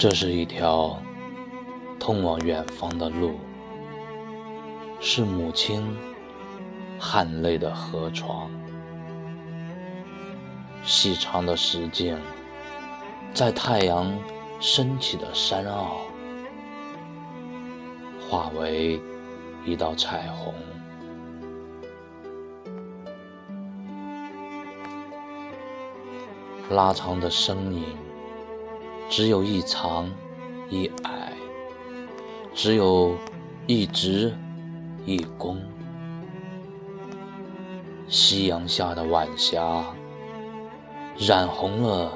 [0.00, 0.98] 这是一条
[1.98, 3.38] 通往远方的路，
[4.98, 5.94] 是母亲
[6.98, 8.50] 含泪的河床。
[10.82, 12.18] 细长的石径，
[13.34, 14.10] 在太阳
[14.58, 16.00] 升起的山坳，
[18.26, 18.98] 化为
[19.66, 20.54] 一道彩虹。
[26.70, 28.09] 拉长的身影。
[29.10, 30.08] 只有一长
[30.70, 31.32] 一矮，
[32.54, 33.16] 只有
[33.66, 34.32] 一直
[35.04, 35.60] 一弓。
[38.06, 39.84] 夕阳下的晚霞，
[41.18, 42.12] 染红了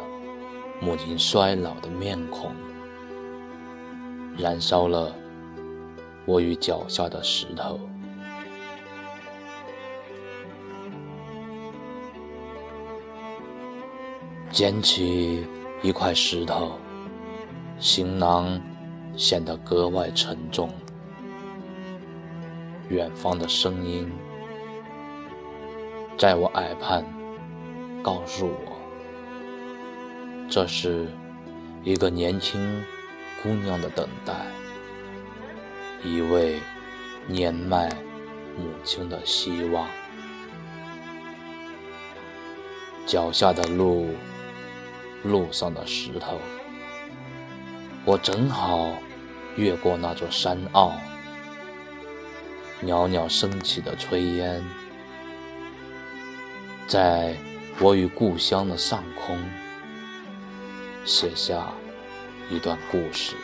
[0.81, 2.53] 母亲衰老的面孔，
[4.39, 5.13] 燃烧了
[6.25, 7.81] 我与脚下的石头。
[14.53, 15.45] 捡起
[15.85, 16.73] 一块石头。
[17.79, 18.59] 行囊
[19.17, 20.71] 显得格外沉重。
[22.89, 24.11] 远方的声音
[26.17, 27.05] 在我耳畔
[28.03, 28.79] 告诉我，
[30.49, 31.07] 这是
[31.83, 32.83] 一个年轻
[33.43, 34.33] 姑娘的等待，
[36.03, 36.59] 一位
[37.27, 37.91] 年迈
[38.57, 39.87] 母亲的希望。
[43.05, 44.09] 脚下的路，
[45.25, 46.39] 路上的石头。
[48.05, 48.91] 我正好
[49.57, 50.93] 越过那座山坳，
[52.81, 54.63] 袅袅升起的炊烟，
[56.87, 57.35] 在
[57.81, 59.43] 我与故乡的上空
[61.05, 61.73] 写下
[62.51, 63.35] 一段故事。